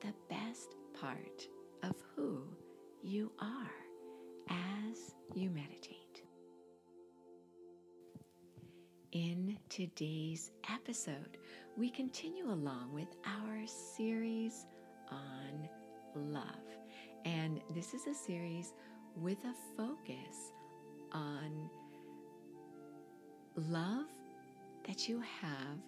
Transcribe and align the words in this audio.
the 0.00 0.12
best 0.28 0.74
part 1.00 1.46
of 1.84 1.94
who 2.16 2.42
you 3.04 3.30
are 3.38 3.70
as 4.50 5.14
you 5.32 5.48
meditate. 5.48 5.97
Today's 9.78 10.50
episode, 10.74 11.38
we 11.76 11.88
continue 11.88 12.50
along 12.50 12.92
with 12.92 13.06
our 13.24 13.64
series 13.64 14.66
on 15.08 15.68
love. 16.16 16.42
And 17.24 17.60
this 17.76 17.94
is 17.94 18.08
a 18.08 18.12
series 18.12 18.74
with 19.14 19.38
a 19.44 19.54
focus 19.76 20.50
on 21.12 21.70
love 23.54 24.06
that 24.84 25.08
you 25.08 25.20
have 25.20 25.78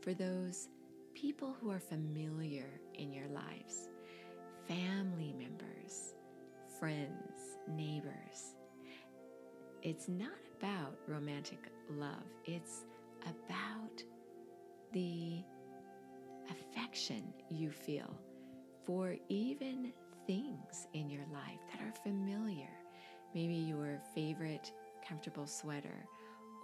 for 0.00 0.14
those 0.14 0.68
people 1.14 1.56
who 1.60 1.72
are 1.72 1.80
familiar 1.80 2.80
in 2.94 3.12
your 3.12 3.26
lives. 3.30 3.88
Family 4.68 5.34
members, 5.36 6.14
friends, 6.78 7.58
neighbors. 7.68 8.54
It's 9.82 10.08
not 10.08 10.38
about 10.56 10.94
romantic 11.08 11.58
love, 11.88 12.22
it's 12.44 12.84
about 13.22 14.02
the 14.92 15.42
affection 16.50 17.22
you 17.48 17.70
feel 17.70 18.18
for 18.84 19.16
even 19.28 19.92
things 20.26 20.88
in 20.94 21.08
your 21.10 21.24
life 21.32 21.60
that 21.72 21.82
are 21.82 21.92
familiar. 22.02 22.70
Maybe 23.34 23.54
your 23.54 24.00
favorite 24.14 24.72
comfortable 25.06 25.46
sweater 25.46 26.06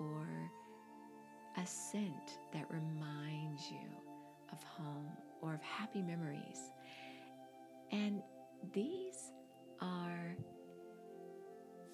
or 0.01 0.27
a 1.57 1.67
scent 1.67 2.39
that 2.53 2.67
reminds 2.71 3.71
you 3.71 3.89
of 4.53 4.63
home 4.63 5.09
or 5.41 5.55
of 5.55 5.63
happy 5.63 6.03
memories. 6.03 6.73
And 7.93 8.23
these 8.73 9.33
are 9.81 10.37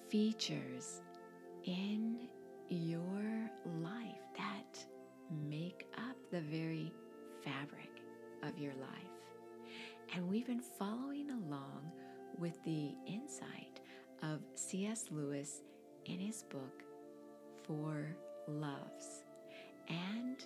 features 0.09 1.01
in 1.65 2.27
your 2.69 3.12
the 12.65 12.95
insight 13.05 13.81
of 14.21 14.39
C.S. 14.55 15.05
Lewis 15.11 15.61
in 16.05 16.19
his 16.19 16.43
book, 16.43 16.83
Four 17.63 18.15
Loves. 18.47 19.23
And 19.89 20.37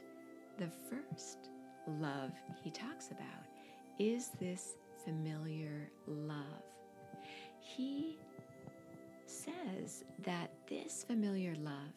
the 0.58 0.70
first 0.90 1.50
love 1.88 2.32
he 2.64 2.72
talks 2.72 3.12
about 3.12 3.46
is 4.00 4.30
this 4.40 4.76
familiar 5.06 5.90
love. 6.08 6.64
He 7.60 8.18
says 9.26 10.04
that 10.24 10.52
this 10.68 11.04
familiar 11.04 11.56
love 11.56 11.94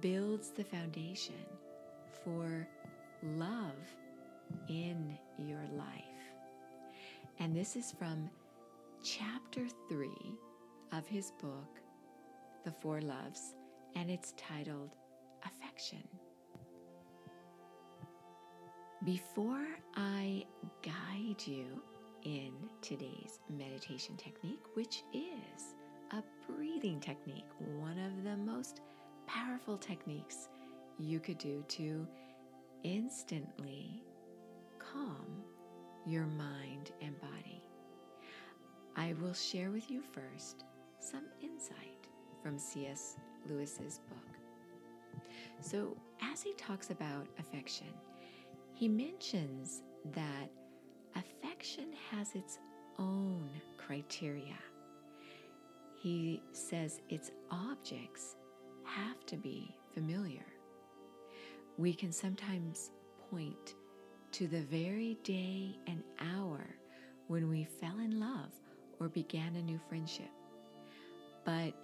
builds 0.00 0.50
the 0.50 0.64
foundation 0.64 1.34
for 2.24 2.66
love 3.22 3.74
in 4.68 5.16
your 5.38 5.62
life. 5.76 6.02
And 7.38 7.54
this 7.54 7.76
is 7.76 7.92
from 7.92 8.30
chapter 9.06 9.68
three 9.88 10.34
of 10.92 11.06
his 11.06 11.30
book, 11.40 11.78
The 12.64 12.72
Four 12.72 13.00
Loves, 13.00 13.54
and 13.94 14.10
it's 14.10 14.34
titled 14.36 14.96
Affection. 15.44 16.02
Before 19.04 19.64
I 19.94 20.44
guide 20.82 21.40
you 21.46 21.80
in 22.24 22.52
today's 22.82 23.38
meditation 23.48 24.16
technique, 24.16 24.64
which 24.74 25.04
is 25.14 25.76
a 26.10 26.24
breathing 26.50 26.98
technique, 26.98 27.46
one 27.78 28.00
of 28.00 28.24
the 28.24 28.36
most 28.36 28.80
powerful 29.28 29.78
techniques 29.78 30.48
you 30.98 31.20
could 31.20 31.38
do 31.38 31.64
to 31.68 32.04
instantly 32.82 34.02
calm 34.80 35.44
your 36.04 36.26
mind. 36.26 36.75
I 39.06 39.14
will 39.22 39.34
share 39.34 39.70
with 39.70 39.88
you 39.88 40.02
first 40.02 40.64
some 40.98 41.22
insight 41.40 42.08
from 42.42 42.58
C.S. 42.58 43.16
Lewis's 43.48 44.00
book. 44.08 45.22
So, 45.60 45.96
as 46.20 46.42
he 46.42 46.54
talks 46.54 46.90
about 46.90 47.28
affection, 47.38 47.86
he 48.74 48.88
mentions 48.88 49.84
that 50.12 50.50
affection 51.14 51.92
has 52.10 52.34
its 52.34 52.58
own 52.98 53.48
criteria. 53.76 54.58
He 55.94 56.42
says 56.50 57.00
its 57.08 57.30
objects 57.52 58.34
have 58.82 59.24
to 59.26 59.36
be 59.36 59.76
familiar. 59.94 60.46
We 61.78 61.94
can 61.94 62.10
sometimes 62.10 62.90
point 63.30 63.76
to 64.32 64.48
the 64.48 64.62
very 64.62 65.16
day 65.22 65.78
and 65.86 66.02
hour 66.18 66.66
when 67.28 67.48
we 67.48 67.62
fell 67.62 68.00
in 68.00 68.18
love 68.18 68.50
or 69.00 69.08
began 69.08 69.56
a 69.56 69.62
new 69.62 69.78
friendship. 69.88 70.30
But 71.44 71.74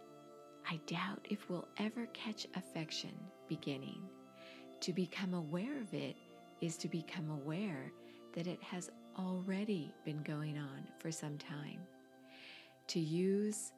I 0.69 0.81
doubt 0.87 1.27
if 1.31 1.49
we'll 1.49 1.69
ever 1.79 2.07
catch 2.07 2.47
affection 2.55 3.15
beginning. 3.49 4.03
To 4.81 4.93
become 4.93 5.35
aware 5.35 5.81
of 5.81 5.93
it 5.95 6.17
is 6.61 6.77
to 6.79 6.89
become 6.89 7.31
aware 7.31 7.93
that 8.35 8.47
it 8.47 8.63
has 8.63 8.91
already 9.19 9.93
been 10.05 10.23
going 10.23 10.59
on 10.59 10.87
for 10.99 11.13
some 11.13 11.39
time. 11.39 11.81
To 12.89 13.01
use 13.01 13.73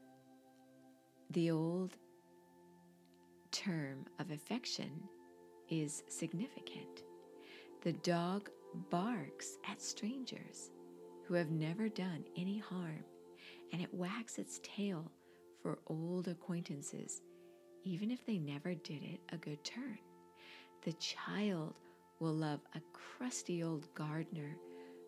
the 1.30 1.50
old 1.50 1.96
term 3.50 4.06
of 4.18 4.30
affection 4.30 4.90
is 5.68 6.02
significant. 6.08 7.02
The 7.82 7.92
dog 7.92 8.50
barks 8.90 9.58
at 9.68 9.80
strangers 9.80 10.70
who 11.26 11.34
have 11.34 11.50
never 11.50 11.88
done 11.88 12.24
any 12.36 12.58
harm, 12.58 13.04
and 13.72 13.82
it 13.82 13.92
wags 13.92 14.38
its 14.38 14.60
tail 14.62 15.10
for 15.62 15.78
old 15.86 16.28
acquaintances, 16.28 17.22
even 17.84 18.10
if 18.10 18.24
they 18.26 18.38
never 18.38 18.74
did 18.74 19.02
it 19.02 19.20
a 19.32 19.36
good 19.36 19.62
turn. 19.64 19.98
The 20.84 20.92
child 20.94 21.74
will 22.20 22.34
love 22.34 22.60
a 22.74 22.80
crusty 22.92 23.62
old 23.62 23.92
gardener 23.94 24.56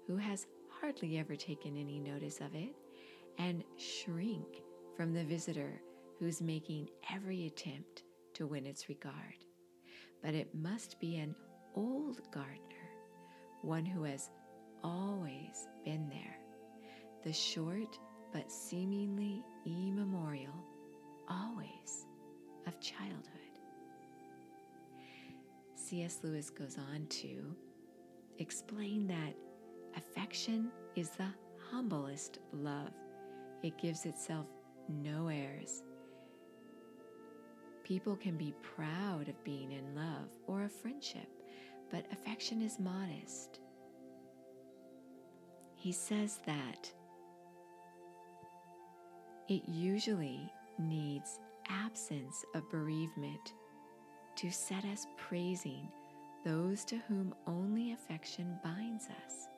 who 0.07 0.17
has 0.17 0.47
hardly 0.81 1.19
ever 1.19 1.37
taken 1.37 1.77
any 1.77 1.99
notice 1.99 2.41
of 2.41 2.55
it, 2.55 2.75
and 3.39 3.65
shrink 3.77 4.63
from 4.97 5.13
the 5.13 5.25
visitor 5.25 5.81
who's 6.19 6.41
making 6.41 6.89
every 7.13 7.47
attempt 7.47 8.05
to 8.35 8.47
win 8.47 8.67
its 8.67 8.89
regard. 8.89 9.45
But 10.23 10.35
it 10.35 10.55
must 10.55 10.99
be 11.01 11.17
an 11.17 11.35
old 11.75 12.21
gardener, 12.31 12.91
one 13.63 13.85
who 13.85 14.03
has 14.05 14.31
always 14.83 15.69
been 15.85 16.09
there, 16.09 16.39
the 17.25 17.33
short 17.33 17.99
but 18.33 18.51
seemingly 18.51 19.43
immemorial, 19.65 20.55
always 21.29 22.07
of 22.67 22.79
childhood. 22.81 23.23
C.S. 25.75 26.19
Lewis 26.23 26.51
goes 26.51 26.77
on 26.79 27.07
to 27.07 27.55
explain 28.39 29.07
that 29.07 29.35
Affection 29.97 30.71
is 30.95 31.11
the 31.11 31.29
humblest 31.71 32.39
love. 32.53 32.93
It 33.63 33.79
gives 33.79 34.05
itself 34.05 34.47
no 34.89 35.29
airs. 35.29 35.83
People 37.83 38.15
can 38.15 38.37
be 38.37 38.53
proud 38.63 39.29
of 39.29 39.43
being 39.43 39.73
in 39.73 39.95
love 39.95 40.29
or 40.47 40.65
a 40.65 40.69
friendship, 40.69 41.29
but 41.91 42.05
affection 42.13 42.61
is 42.61 42.79
modest. 42.79 43.61
He 45.77 45.93
says 45.93 46.41
that 46.47 46.93
it 49.49 49.63
usually 49.69 50.53
needs 50.79 51.39
absence 51.69 52.45
of 52.55 52.69
bereavement 52.71 53.55
to 54.37 54.51
set 54.51 54.85
us 54.85 55.07
praising 55.17 55.89
those 56.45 56.85
to 56.85 56.97
whom 57.09 57.35
only 57.47 57.93
affection 57.93 58.57
binds 58.63 59.07
us 59.27 59.49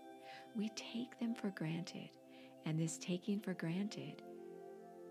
we 0.58 0.68
take 0.70 1.18
them 1.18 1.34
for 1.34 1.50
granted. 1.50 2.10
And 2.66 2.78
this 2.78 2.98
taking 2.98 3.40
for 3.40 3.54
granted, 3.54 4.22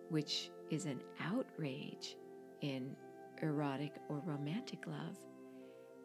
which 0.09 0.51
is 0.69 0.85
an 0.85 1.01
outrage 1.21 2.17
in 2.61 2.95
erotic 3.41 3.93
or 4.09 4.21
romantic 4.25 4.85
love, 4.85 5.17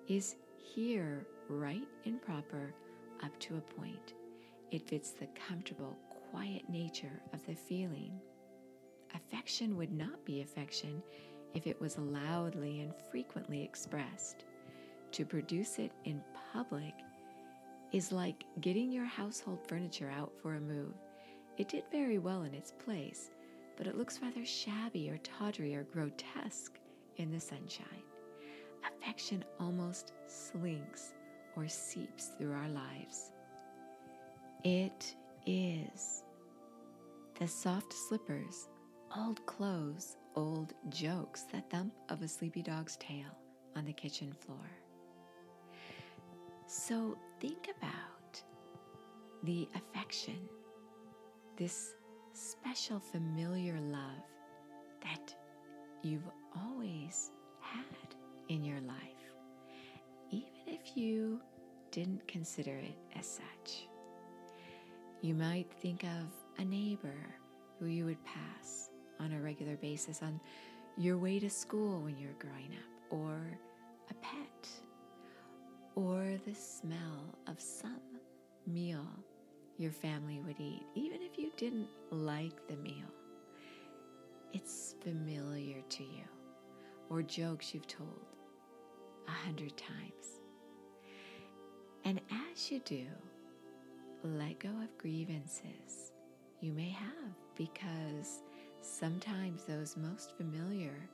is 0.09 0.37
here, 0.57 1.27
right 1.49 1.87
and 2.05 2.23
proper, 2.23 2.73
up 3.23 3.39
to 3.41 3.57
a 3.57 3.61
point. 3.61 4.15
It 4.71 4.89
fits 4.89 5.11
the 5.11 5.29
comfortable, 5.49 5.97
quiet 6.31 6.69
nature 6.71 7.21
of 7.35 7.45
the 7.47 7.55
feeling. 7.55 8.21
Affection 9.15 9.77
would 9.77 9.93
not 9.93 10.25
be 10.25 10.41
affection 10.41 11.03
if 11.55 11.67
it 11.67 11.81
was 11.81 11.99
loudly 11.99 12.81
and 12.81 12.93
frequently 13.11 13.63
expressed. 13.63 14.45
To 15.13 15.25
produce 15.25 15.79
it 15.79 15.93
in 16.05 16.23
public 16.53 16.95
is 17.93 18.13
like 18.13 18.45
getting 18.61 18.91
your 18.91 19.05
household 19.05 19.59
furniture 19.67 20.11
out 20.11 20.33
for 20.41 20.55
a 20.55 20.61
move. 20.61 20.95
It 21.59 21.69
did 21.69 21.85
very 21.93 22.19
well 22.19 22.43
in 22.43 22.55
its 22.55 22.73
place, 22.73 23.31
but 23.77 23.87
it 23.87 23.97
looks 23.99 24.21
rather 24.23 24.45
shabby 24.45 25.11
or 25.11 25.19
tawdry 25.19 25.75
or 25.75 25.85
grotesque 25.85 26.79
in 27.17 27.31
the 27.31 27.41
sunshine. 27.41 27.87
Affection 28.87 29.45
almost 29.61 30.13
slinks 30.27 31.13
or 31.57 31.69
seeps 31.69 32.31
through 32.39 32.53
our 32.53 32.69
lives. 32.69 33.33
It 34.65 35.15
is 35.45 36.25
the 37.39 37.49
soft 37.49 37.93
slippers, 37.93 38.69
old 39.17 39.45
clothes, 39.47 40.17
old 40.37 40.75
jokes, 40.89 41.43
the 41.53 41.61
thump 41.71 41.93
of 42.09 42.23
a 42.23 42.29
sleepy 42.29 42.63
dog's 42.63 42.97
tail 42.97 43.27
on 43.77 43.85
the 43.85 43.93
kitchen 43.93 44.33
floor. 44.33 44.71
So 46.67 47.19
think 47.41 47.69
about 47.77 48.43
the 49.43 49.69
affection, 49.75 50.39
this 51.57 51.95
special 52.33 52.99
familiar 52.99 53.79
love 53.81 54.23
that 55.03 55.35
you've 56.03 56.29
always 56.57 57.33
had 57.61 58.15
in 58.49 58.65
your 58.65 58.81
life, 58.81 58.97
even 60.31 60.49
if 60.67 60.97
you 60.97 61.41
didn't 61.91 62.27
consider 62.27 62.77
it 62.77 62.97
as 63.19 63.27
such. 63.27 63.89
You 65.21 65.35
might 65.35 65.71
think 65.81 66.05
of 66.05 66.33
a 66.59 66.65
neighbor 66.65 67.37
who 67.79 67.87
you 67.87 68.05
would 68.07 68.25
pass 68.25 68.92
on 69.23 69.33
a 69.33 69.41
regular 69.41 69.77
basis 69.77 70.23
on 70.23 70.41
your 70.97 71.17
way 71.17 71.39
to 71.39 71.49
school 71.49 72.01
when 72.01 72.19
you're 72.19 72.35
growing 72.39 72.71
up, 72.73 73.13
or 73.13 73.37
a 74.11 74.15
pet, 74.15 74.69
or 75.95 76.39
the 76.47 76.55
smell 76.55 77.37
of 77.47 77.61
some 77.61 78.01
meal 78.67 79.07
your 79.79 79.93
family 79.93 80.41
would 80.47 80.61
eat, 80.61 80.83
even 80.95 81.23
if 81.23 81.39
you 81.39 81.51
didn't 81.57 81.89
like 82.11 82.67
the 82.69 82.77
meal. 82.77 83.09
It's 84.53 84.95
familiar 85.03 85.81
to 85.89 86.03
you, 86.03 86.25
or 87.09 87.23
jokes 87.23 87.73
you've 87.73 87.87
told 87.87 88.27
a 89.29 89.31
hundred 89.31 89.77
times. 89.77 90.41
And 92.05 92.21
as 92.53 92.71
you 92.71 92.81
do, 92.81 93.07
let 94.25 94.59
go 94.59 94.69
of 94.69 94.97
grievances 94.99 96.13
you 96.61 96.73
may 96.73 96.91
have 96.91 97.35
because 97.57 98.43
sometimes 98.83 99.65
those 99.65 99.97
most 99.97 100.37
familiar 100.37 101.09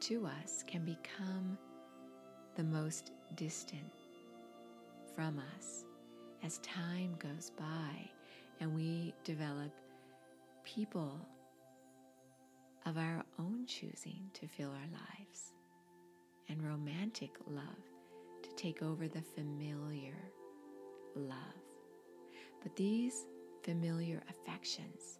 to 0.00 0.26
us 0.26 0.62
can 0.66 0.84
become 0.84 1.58
the 2.56 2.64
most 2.64 3.10
distant 3.34 3.92
from 5.14 5.40
us 5.56 5.84
as 6.44 6.58
time 6.58 7.14
goes 7.18 7.50
by 7.58 8.10
and 8.60 8.74
we 8.74 9.14
develop 9.24 9.72
people 10.64 11.18
of 12.86 12.96
our 12.96 13.24
own 13.38 13.66
choosing 13.66 14.30
to 14.34 14.46
fill 14.46 14.70
our 14.70 14.90
lives 14.92 15.54
and 16.48 16.62
romantic 16.62 17.30
love 17.46 17.64
to 18.42 18.50
take 18.56 18.82
over 18.82 19.08
the 19.08 19.22
familiar 19.22 20.16
love. 21.16 21.36
But 22.62 22.76
these 22.76 23.26
familiar 23.62 24.22
affections, 24.28 25.18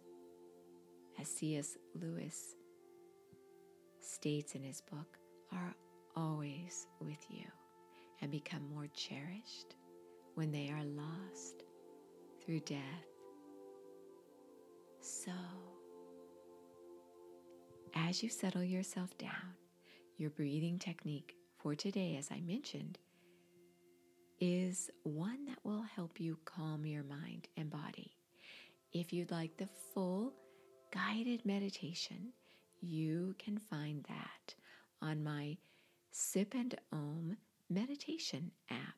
as 1.19 1.27
C.S. 1.27 1.77
Lewis 1.99 2.55
states 4.01 4.55
in 4.55 4.63
his 4.63 4.81
book, 4.81 5.17
are 5.51 5.75
always 6.15 6.87
with 6.99 7.25
you 7.29 7.45
and 8.21 8.31
become 8.31 8.67
more 8.73 8.87
cherished 8.93 9.75
when 10.35 10.51
they 10.51 10.69
are 10.69 10.83
lost 10.83 11.63
through 12.43 12.59
death. 12.61 12.79
So, 15.01 15.31
as 17.95 18.21
you 18.23 18.29
settle 18.29 18.63
yourself 18.63 19.17
down, 19.17 19.55
your 20.17 20.29
breathing 20.29 20.79
technique 20.79 21.35
for 21.57 21.75
today, 21.75 22.15
as 22.17 22.29
I 22.31 22.41
mentioned, 22.41 22.97
is 24.39 24.89
one 25.03 25.45
that 25.45 25.59
will 25.63 25.83
help 25.83 26.19
you 26.19 26.37
calm 26.45 26.85
your 26.85 27.03
mind 27.03 27.47
and 27.57 27.69
body. 27.69 28.11
If 28.93 29.13
you'd 29.13 29.31
like 29.31 29.57
the 29.57 29.69
full 29.93 30.33
guided 30.95 31.45
meditation, 31.45 32.31
you 32.81 33.35
can 33.37 33.57
find 33.57 34.03
that 34.03 34.55
on 35.01 35.23
my 35.23 35.57
Sip 36.11 36.53
and 36.53 36.73
Om 36.93 37.35
meditation 37.69 38.51
app. 38.69 38.95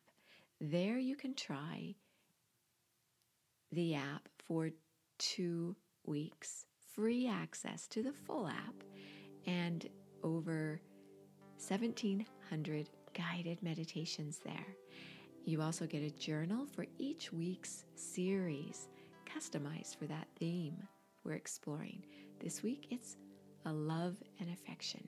There 0.61 0.97
you 0.97 1.15
can 1.15 1.33
try 1.33 1.95
the 3.71 3.95
app 3.95 4.29
for 4.47 4.69
two 5.17 5.75
weeks, 6.05 6.65
free 6.95 7.27
access 7.27 7.88
to 7.88 8.03
the 8.03 8.13
full 8.13 8.47
app, 8.47 8.83
and 9.47 9.89
over 10.23 10.79
1,700 11.67 12.89
guided 13.13 13.63
meditations 13.63 14.39
there. 14.45 14.75
You 15.45 15.61
also 15.61 15.88
get 15.88 16.03
a 16.03 16.11
journal 16.11 16.65
for 16.65 16.85
each 16.99 17.33
week's 17.33 17.85
series, 17.95 18.89
customized 19.25 19.97
for 19.97 20.05
that 20.05 20.27
theme 20.38 20.77
we're 21.27 21.33
exploring. 21.33 22.03
This 22.39 22.63
week 22.63 22.88
it's 22.89 23.18
a 23.65 23.74
love 23.74 24.15
and 24.39 24.50
affection 24.50 25.03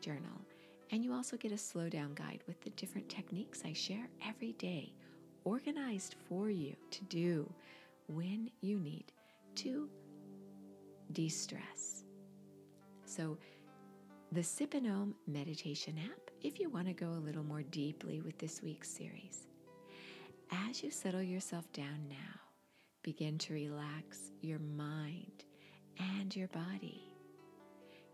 journal. 0.00 0.40
And 0.92 1.02
you 1.02 1.14
also 1.14 1.36
get 1.36 1.50
a 1.50 1.58
slow 1.58 1.88
down 1.88 2.14
guide 2.14 2.42
with 2.46 2.60
the 2.60 2.70
different 2.70 3.08
techniques 3.08 3.62
I 3.64 3.72
share 3.72 4.06
every 4.28 4.52
day, 4.52 4.92
organized 5.44 6.14
for 6.28 6.50
you 6.50 6.76
to 6.90 7.04
do 7.04 7.50
when 8.06 8.50
you 8.60 8.78
need 8.78 9.10
to 9.56 9.88
de 11.12 11.28
stress. 11.28 12.04
So, 13.06 13.38
the 14.32 14.42
Sip 14.42 14.74
and 14.74 14.86
Om 14.86 15.14
meditation 15.26 15.96
app 16.04 16.30
if 16.42 16.58
you 16.58 16.68
want 16.68 16.88
to 16.88 16.92
go 16.92 17.08
a 17.08 17.24
little 17.24 17.44
more 17.44 17.62
deeply 17.62 18.20
with 18.20 18.36
this 18.38 18.62
week's 18.62 18.90
series. 18.90 19.46
As 20.68 20.82
you 20.82 20.90
settle 20.90 21.22
yourself 21.22 21.72
down 21.72 22.08
now, 22.08 22.43
begin 23.04 23.36
to 23.36 23.52
relax 23.52 24.32
your 24.40 24.58
mind 24.58 25.44
and 26.16 26.34
your 26.34 26.48
body, 26.48 27.02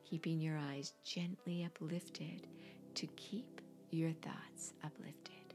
keeping 0.04 0.40
your 0.40 0.59
eyes 0.59 0.92
gently 1.04 1.64
uplifted 1.64 2.49
to 2.97 3.06
keep 3.16 3.61
your 3.90 4.11
thoughts 4.11 4.75
uplifted. 4.85 5.54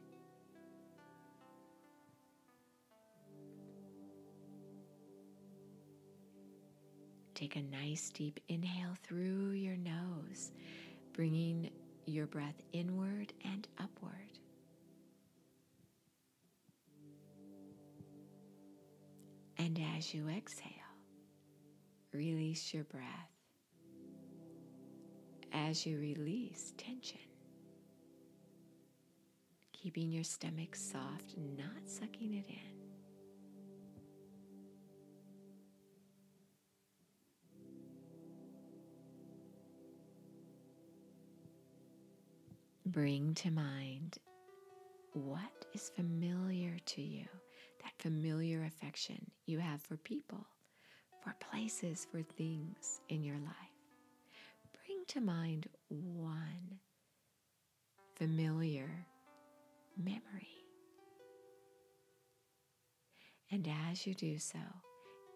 Take 7.34 7.58
a 7.58 7.62
nice 7.62 8.10
deep 8.12 8.39
inhale 8.48 8.96
through 9.04 9.51
your 9.51 9.75
nose, 9.75 10.54
bringing 11.12 11.70
your 12.06 12.25
breath 12.25 12.63
inward 12.72 13.34
and 13.44 13.68
upward. 13.80 14.35
And 19.75 19.84
as 19.98 20.13
you 20.13 20.29
exhale, 20.29 20.70
release 22.13 22.74
your 22.74 22.86
breath. 22.86 23.03
As 25.51 25.86
you 25.86 26.00
release 26.00 26.74
tension, 26.77 27.20
keeping 29.74 30.12
your 30.12 30.24
stomach 30.24 30.75
soft, 30.75 31.36
not 31.58 31.89
sucking 31.89 32.36
it 32.36 32.46
in. 32.48 32.55
Bring 42.86 43.34
to 43.36 43.51
mind 43.51 44.20
what 45.15 45.65
is 45.74 45.91
familiar 45.95 46.77
to 46.86 47.01
you, 47.01 47.25
that 47.84 47.93
familiar 48.00 48.63
affection 48.63 49.31
you 49.45 49.60
have 49.60 49.81
for 49.81 49.95
people, 49.98 50.45
for 51.24 51.34
places, 51.39 52.05
for 52.12 52.22
things 52.22 53.00
in 53.10 53.24
your 53.24 53.38
life. 53.38 53.53
Bring 54.86 55.03
to 55.07 55.22
mind 55.22 55.67
one 55.88 56.79
familiar 58.15 58.89
memory. 59.98 60.65
And 63.51 63.67
as 63.89 64.05
you 64.05 64.13
do 64.13 64.38
so, 64.38 64.60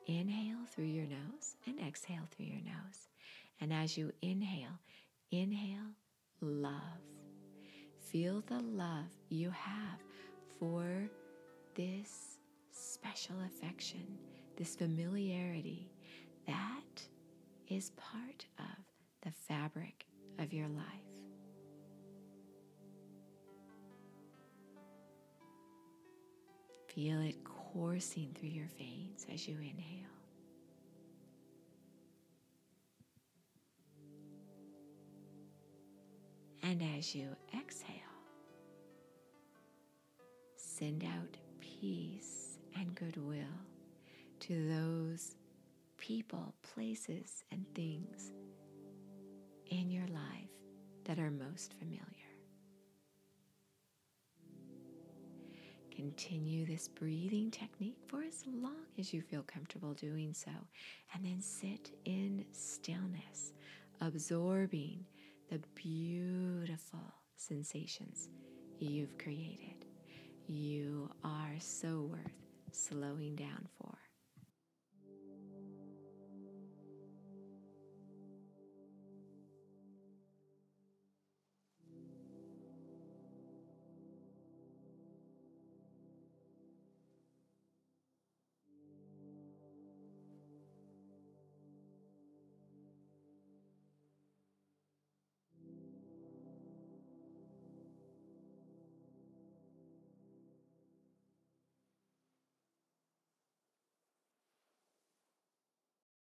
inhale 0.07 0.65
through 0.73 0.85
your 0.85 1.05
nose 1.05 1.55
and 1.65 1.79
exhale 1.79 2.27
through 2.31 2.47
your 2.47 2.61
nose. 2.65 3.07
And 3.61 3.71
as 3.71 3.97
you 3.97 4.11
inhale, 4.21 4.79
inhale 5.31 5.93
love 6.41 6.99
Feel 8.11 8.41
the 8.47 8.59
love 8.59 9.05
you 9.29 9.51
have 9.51 9.99
for 10.59 11.07
this 11.75 12.39
special 12.71 13.35
affection, 13.45 14.17
this 14.57 14.75
familiarity 14.75 15.91
that 16.47 17.03
is 17.67 17.91
part 17.91 18.47
of 18.57 18.83
the 19.21 19.29
fabric 19.29 20.07
of 20.39 20.51
your 20.51 20.67
life. 20.69 20.85
Feel 26.87 27.21
it 27.21 27.35
coursing 27.43 28.35
through 28.39 28.49
your 28.49 28.69
veins 28.79 29.27
as 29.31 29.47
you 29.47 29.55
inhale. 29.57 30.18
And 36.69 36.83
as 36.99 37.15
you 37.15 37.35
exhale, 37.57 37.95
send 40.55 41.03
out 41.03 41.35
peace 41.59 42.59
and 42.75 42.93
goodwill 42.93 43.57
to 44.41 44.67
those 44.67 45.35
people, 45.97 46.53
places, 46.61 47.43
and 47.51 47.65
things 47.73 48.31
in 49.71 49.89
your 49.89 50.05
life 50.09 50.51
that 51.05 51.17
are 51.17 51.31
most 51.31 51.73
familiar. 51.79 52.03
Continue 55.89 56.67
this 56.67 56.87
breathing 56.87 57.49
technique 57.49 57.97
for 58.05 58.21
as 58.21 58.43
long 58.45 58.85
as 58.99 59.11
you 59.11 59.23
feel 59.23 59.41
comfortable 59.41 59.95
doing 59.95 60.35
so, 60.35 60.51
and 61.15 61.25
then 61.25 61.41
sit 61.41 61.97
in 62.05 62.45
stillness, 62.51 63.53
absorbing 64.01 65.03
the 65.49 65.59
beautiful 65.73 66.99
sensations 67.35 68.29
you've 68.77 69.17
created. 69.17 69.85
You 70.45 71.09
are 71.23 71.55
so 71.57 72.07
worth 72.11 72.45
slowing 72.71 73.35
down 73.35 73.67
for. 73.77 74.08